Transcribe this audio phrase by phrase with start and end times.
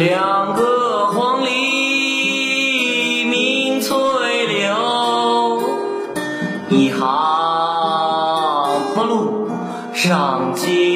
[0.00, 3.96] 两个黄鹂鸣翠
[4.46, 5.60] 柳，
[6.70, 7.00] 一行
[8.96, 9.46] 白鹭
[9.92, 10.89] 上青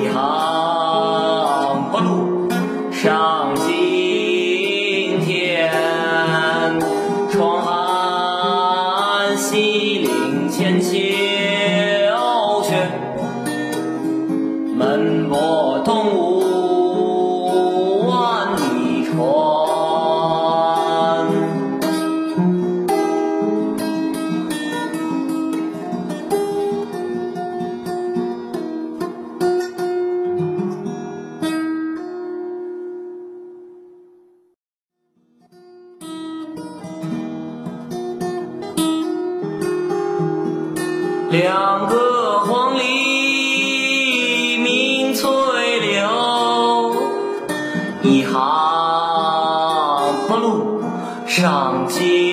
[0.00, 2.48] 一行白鹭
[2.92, 3.64] 上青
[5.24, 5.72] 天。
[7.32, 10.88] 窗含西岭千秋
[12.62, 12.74] 雪，
[14.76, 15.57] 门泊
[41.30, 45.28] 两个黄鹂鸣翠
[45.80, 46.96] 柳，
[48.02, 48.32] 一行
[50.26, 50.80] 白鹭
[51.26, 52.27] 上青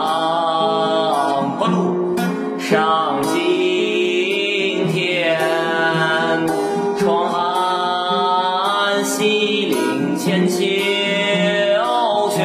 [0.00, 2.16] 一行破鹭
[2.58, 3.32] 上青
[4.92, 5.38] 天。
[6.98, 10.58] 窗含西岭千秋
[12.30, 12.42] 雪，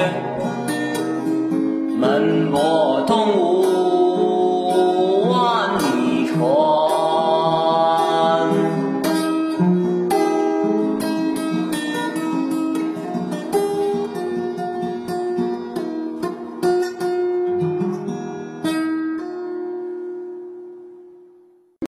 [1.98, 2.85] 门泊。